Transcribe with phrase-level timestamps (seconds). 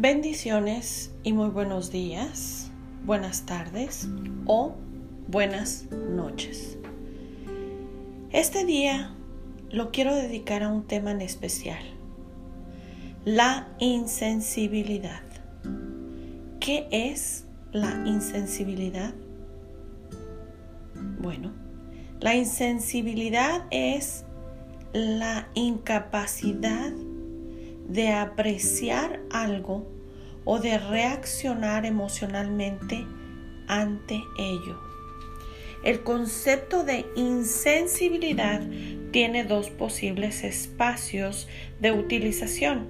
[0.00, 2.70] Bendiciones y muy buenos días,
[3.04, 4.08] buenas tardes
[4.46, 4.76] o
[5.26, 6.78] buenas noches.
[8.30, 9.12] Este día
[9.70, 11.82] lo quiero dedicar a un tema en especial,
[13.24, 15.24] la insensibilidad.
[16.60, 19.14] ¿Qué es la insensibilidad?
[21.20, 21.50] Bueno,
[22.20, 24.24] la insensibilidad es
[24.92, 27.07] la incapacidad de
[28.12, 29.86] apreciar algo
[30.44, 33.04] o de reaccionar emocionalmente
[33.66, 34.78] ante ello.
[35.84, 38.62] El concepto de insensibilidad
[39.12, 41.48] tiene dos posibles espacios
[41.80, 42.88] de utilización.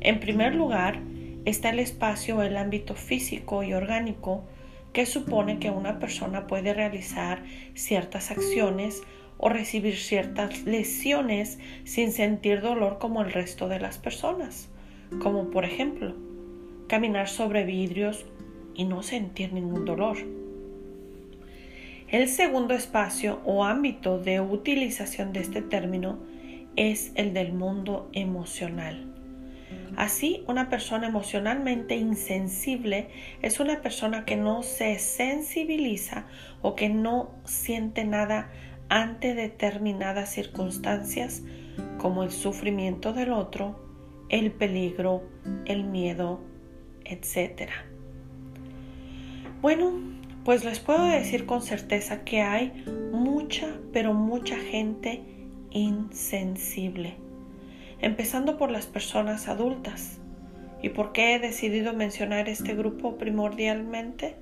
[0.00, 1.00] En primer lugar,
[1.44, 4.44] está el espacio o el ámbito físico y orgánico
[4.92, 7.42] que supone que una persona puede realizar
[7.74, 9.02] ciertas acciones
[9.42, 14.68] o recibir ciertas lesiones sin sentir dolor como el resto de las personas,
[15.22, 16.14] como por ejemplo
[16.88, 18.26] caminar sobre vidrios
[18.74, 20.18] y no sentir ningún dolor.
[22.08, 26.18] El segundo espacio o ámbito de utilización de este término
[26.76, 29.06] es el del mundo emocional.
[29.96, 33.08] Así, una persona emocionalmente insensible
[33.42, 36.26] es una persona que no se sensibiliza
[36.62, 38.50] o que no siente nada
[38.90, 41.42] ante determinadas circunstancias
[41.96, 43.78] como el sufrimiento del otro,
[44.28, 45.22] el peligro,
[45.64, 46.40] el miedo,
[47.04, 47.70] etc.
[49.62, 49.92] Bueno,
[50.44, 55.22] pues les puedo decir con certeza que hay mucha, pero mucha gente
[55.70, 57.14] insensible,
[58.00, 60.18] empezando por las personas adultas.
[60.82, 64.34] ¿Y por qué he decidido mencionar este grupo primordialmente?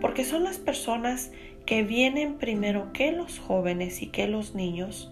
[0.00, 1.30] Porque son las personas
[1.66, 5.10] que vienen primero que los jóvenes y que los niños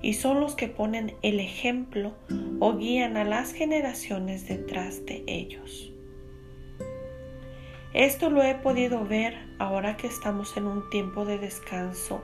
[0.00, 2.14] y son los que ponen el ejemplo
[2.58, 5.92] o guían a las generaciones detrás de ellos.
[7.94, 12.22] Esto lo he podido ver ahora que estamos en un tiempo de descanso,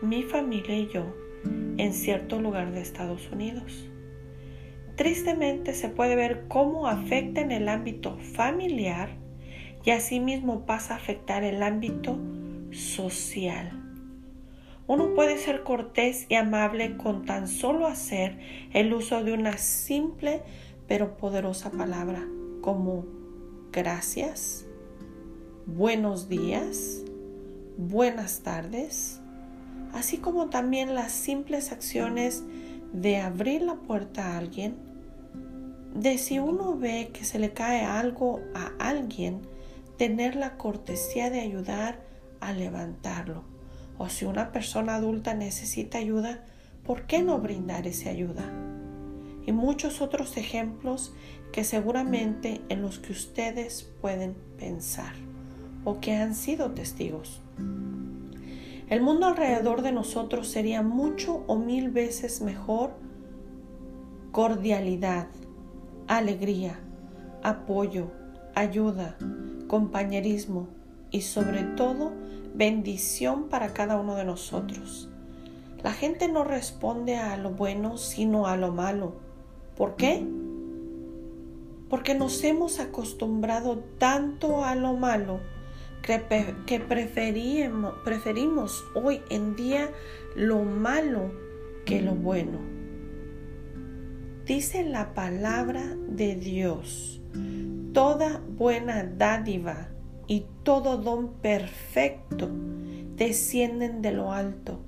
[0.00, 1.12] mi familia y yo,
[1.76, 3.88] en cierto lugar de Estados Unidos.
[4.96, 9.10] Tristemente se puede ver cómo afecta en el ámbito familiar
[9.84, 12.18] y asimismo pasa a afectar el ámbito
[12.72, 13.84] social.
[14.86, 18.38] Uno puede ser cortés y amable con tan solo hacer
[18.72, 20.42] el uso de una simple
[20.86, 22.26] pero poderosa palabra
[22.62, 23.04] como
[23.70, 24.66] gracias,
[25.66, 27.02] buenos días,
[27.76, 29.20] buenas tardes,
[29.92, 32.42] así como también las simples acciones
[32.92, 34.76] de abrir la puerta a alguien,
[35.94, 39.42] de si uno ve que se le cae algo a alguien,
[39.98, 42.07] tener la cortesía de ayudar
[42.40, 43.44] a levantarlo.
[43.98, 46.44] O si una persona adulta necesita ayuda,
[46.84, 48.44] ¿por qué no brindar esa ayuda?
[49.44, 51.14] Y muchos otros ejemplos
[51.52, 55.14] que seguramente en los que ustedes pueden pensar
[55.84, 57.40] o que han sido testigos.
[58.88, 62.92] El mundo alrededor de nosotros sería mucho o mil veces mejor
[64.32, 65.28] cordialidad,
[66.06, 66.78] alegría,
[67.42, 68.10] apoyo,
[68.54, 69.16] ayuda,
[69.66, 70.68] compañerismo
[71.10, 72.12] y sobre todo
[72.54, 75.08] bendición para cada uno de nosotros.
[75.82, 79.16] La gente no responde a lo bueno sino a lo malo.
[79.76, 80.26] ¿Por qué?
[81.88, 85.40] Porque nos hemos acostumbrado tanto a lo malo
[86.02, 87.94] que preferimos,
[88.94, 89.90] hoy en día
[90.34, 91.30] lo malo
[91.84, 92.58] que lo bueno.
[94.46, 97.20] Dice la palabra de Dios,
[97.92, 99.90] toda buena dádiva
[100.28, 102.48] y todo don perfecto
[103.16, 104.78] descienden de lo alto,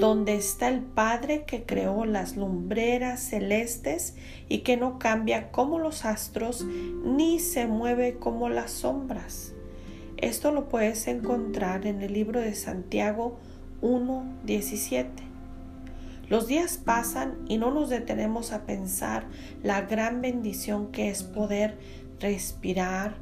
[0.00, 4.16] donde está el Padre que creó las lumbreras celestes
[4.48, 6.64] y que no cambia como los astros
[7.04, 9.52] ni se mueve como las sombras.
[10.16, 13.38] Esto lo puedes encontrar en el libro de Santiago
[13.82, 15.06] 1.17.
[16.28, 19.26] Los días pasan y no nos detenemos a pensar
[19.62, 21.76] la gran bendición que es poder
[22.20, 23.16] respirar,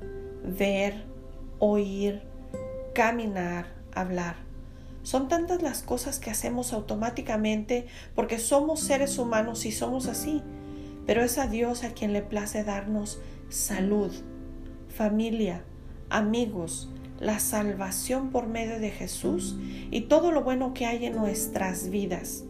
[0.44, 1.09] ver,
[1.60, 2.22] oír,
[2.94, 4.36] caminar, hablar.
[5.02, 10.42] Son tantas las cosas que hacemos automáticamente porque somos seres humanos y somos así,
[11.06, 14.12] pero es a Dios a quien le place darnos salud,
[14.88, 15.62] familia,
[16.08, 19.56] amigos, la salvación por medio de Jesús
[19.90, 22.44] y todo lo bueno que hay en nuestras vidas.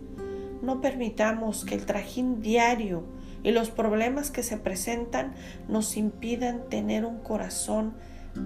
[0.63, 3.03] No permitamos que el trajín diario
[3.43, 5.35] y los problemas que se presentan
[5.69, 7.95] nos impidan tener un corazón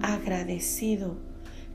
[0.01, 1.17] agradecido,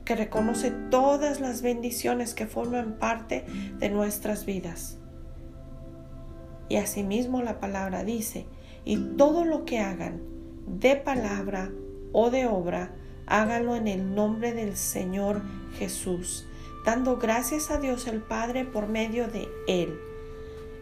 [0.05, 3.45] que reconoce todas las bendiciones que forman parte
[3.79, 4.97] de nuestras vidas.
[6.69, 8.45] Y asimismo la palabra dice,
[8.85, 10.21] y todo lo que hagan,
[10.67, 11.71] de palabra
[12.13, 12.93] o de obra,
[13.25, 15.41] hágalo en el nombre del Señor
[15.77, 16.47] Jesús,
[16.85, 19.99] dando gracias a Dios el Padre por medio de Él.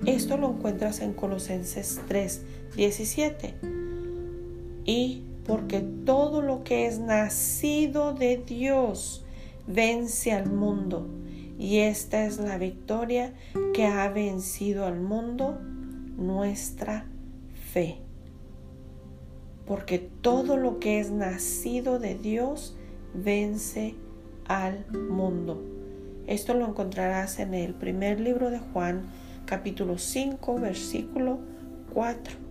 [0.05, 2.41] Esto lo encuentras en Colosenses 3,
[2.75, 3.55] 17.
[4.85, 9.25] Y porque todo lo que es nacido de Dios
[9.65, 11.07] vence al mundo.
[11.57, 13.33] Y esta es la victoria
[13.73, 15.57] que ha vencido al mundo,
[16.17, 17.07] nuestra
[17.71, 17.97] fe.
[19.65, 22.77] Porque todo lo que es nacido de Dios
[23.15, 23.95] vence
[24.45, 25.63] al mundo.
[26.27, 29.01] Esto lo encontrarás en el primer libro de Juan,
[29.47, 31.39] capítulo 5, versículo
[31.95, 32.48] 4.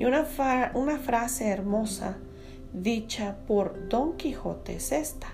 [0.00, 0.26] Y una,
[0.72, 2.16] una frase hermosa
[2.72, 5.26] dicha por Don Quijote es esta.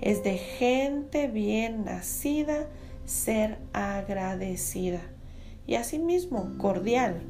[0.00, 2.68] Es de gente bien nacida
[3.06, 5.00] ser agradecida.
[5.66, 7.22] Y asimismo, cordial.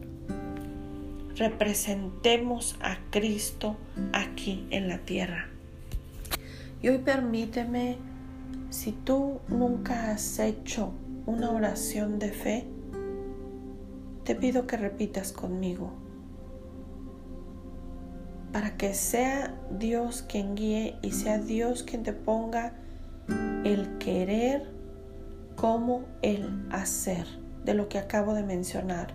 [1.36, 3.78] Representemos a Cristo
[4.12, 5.48] aquí en la tierra.
[6.82, 7.96] Y hoy permíteme,
[8.68, 10.92] si tú nunca has hecho
[11.24, 12.66] una oración de fe,
[14.24, 16.01] te pido que repitas conmigo
[18.52, 22.74] para que sea Dios quien guíe y sea Dios quien te ponga
[23.64, 24.70] el querer
[25.56, 27.26] como el hacer
[27.64, 29.14] de lo que acabo de mencionar.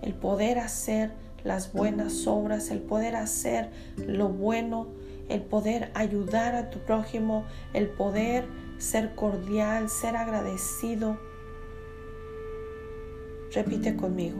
[0.00, 1.12] El poder hacer
[1.44, 4.88] las buenas obras, el poder hacer lo bueno,
[5.28, 7.44] el poder ayudar a tu prójimo,
[7.74, 8.46] el poder
[8.78, 11.18] ser cordial, ser agradecido.
[13.52, 14.38] Repite conmigo.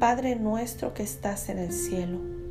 [0.00, 2.41] Padre nuestro que estás en el cielo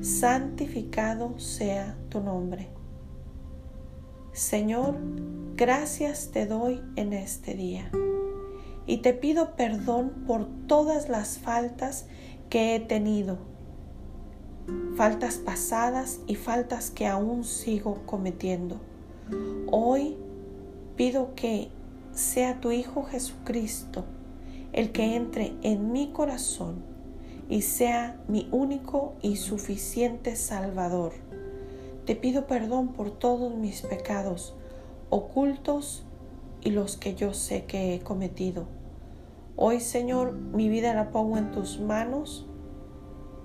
[0.00, 2.68] santificado sea tu nombre.
[4.32, 4.96] Señor,
[5.56, 7.90] gracias te doy en este día
[8.86, 12.06] y te pido perdón por todas las faltas
[12.50, 13.38] que he tenido,
[14.96, 18.80] faltas pasadas y faltas que aún sigo cometiendo.
[19.70, 20.16] Hoy
[20.96, 21.68] pido que
[22.12, 24.04] sea tu Hijo Jesucristo
[24.72, 26.93] el que entre en mi corazón
[27.48, 31.12] y sea mi único y suficiente Salvador.
[32.06, 34.54] Te pido perdón por todos mis pecados,
[35.10, 36.04] ocultos
[36.62, 38.66] y los que yo sé que he cometido.
[39.56, 42.46] Hoy, Señor, mi vida la pongo en tus manos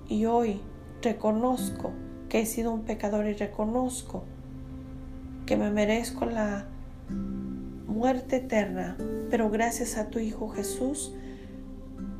[0.08, 0.60] y hoy
[1.02, 1.92] reconozco
[2.28, 4.24] que he sido un pecador y reconozco
[5.46, 6.66] que me merezco la
[7.86, 8.96] muerte eterna,
[9.30, 11.12] pero gracias a tu Hijo Jesús,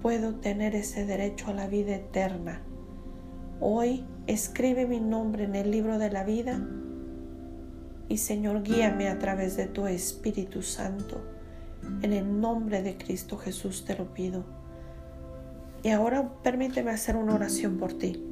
[0.02, 2.62] puedo tener ese derecho a la vida eterna.
[3.60, 6.66] Hoy escribe mi nombre en el libro de la vida
[8.08, 11.22] y Señor guíame a través de tu Espíritu Santo.
[12.02, 14.44] En el nombre de Cristo Jesús te lo pido.
[15.82, 18.24] Y ahora permíteme hacer una oración por ti.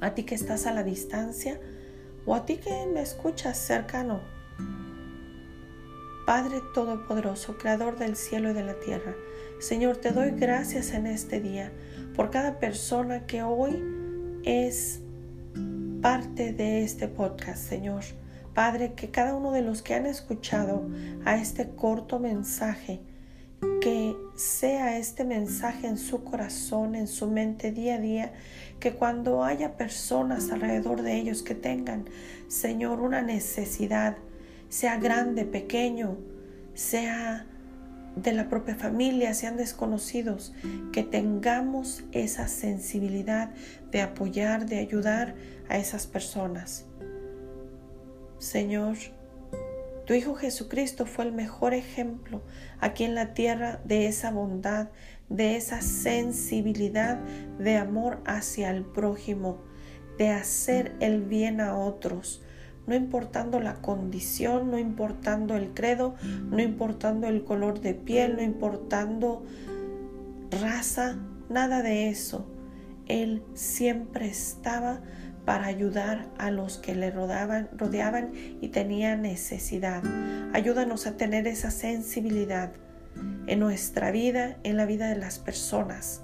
[0.00, 1.60] A ti que estás a la distancia
[2.26, 4.20] o a ti que me escuchas cercano.
[6.26, 9.14] Padre Todopoderoso, Creador del cielo y de la tierra,
[9.60, 11.70] Señor, te doy gracias en este día
[12.16, 13.78] por cada persona que hoy
[14.42, 15.02] es
[16.00, 18.02] parte de este podcast, Señor.
[18.54, 20.88] Padre, que cada uno de los que han escuchado
[21.26, 23.00] a este corto mensaje,
[23.82, 28.32] que sea este mensaje en su corazón, en su mente día a día,
[28.78, 32.06] que cuando haya personas alrededor de ellos que tengan,
[32.48, 34.16] Señor, una necesidad,
[34.70, 36.16] sea grande, pequeño,
[36.72, 37.46] sea
[38.16, 40.52] de la propia familia, sean desconocidos,
[40.92, 43.50] que tengamos esa sensibilidad
[43.90, 45.34] de apoyar, de ayudar
[45.68, 46.86] a esas personas.
[48.38, 48.96] Señor,
[50.06, 52.42] tu Hijo Jesucristo fue el mejor ejemplo
[52.80, 54.88] aquí en la tierra de esa bondad,
[55.28, 57.18] de esa sensibilidad
[57.58, 59.62] de amor hacia el prójimo,
[60.18, 62.42] de hacer el bien a otros,
[62.86, 66.14] no importando la condición, no importando el credo,
[66.50, 69.44] no importando el color de piel, no importando
[70.50, 71.16] raza,
[71.48, 72.46] nada de eso.
[73.06, 75.00] Él siempre estaba
[75.44, 80.02] para ayudar a los que le rodeaban, y tenían necesidad.
[80.52, 82.72] Ayúdanos a tener esa sensibilidad
[83.46, 86.22] en nuestra vida, en la vida de las personas,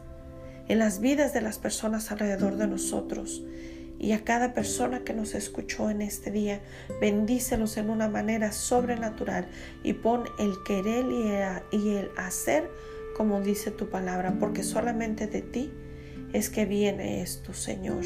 [0.68, 3.42] en las vidas de las personas alrededor de nosotros
[3.98, 6.60] y a cada persona que nos escuchó en este día.
[7.00, 9.46] Bendícelos en una manera sobrenatural
[9.82, 11.06] y pon el querer
[11.72, 12.70] y el hacer
[13.16, 15.72] como dice tu palabra, porque solamente de ti
[16.34, 18.04] es que viene esto, Señor.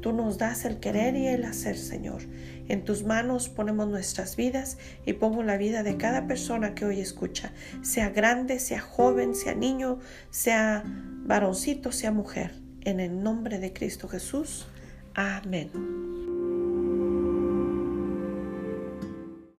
[0.00, 2.22] Tú nos das el querer y el hacer, Señor.
[2.68, 6.98] En tus manos ponemos nuestras vidas y pongo la vida de cada persona que hoy
[6.98, 7.52] escucha,
[7.82, 14.08] sea grande, sea joven, sea niño, sea varoncito, sea mujer en el nombre de Cristo
[14.08, 14.66] Jesús.
[15.16, 16.03] Amen.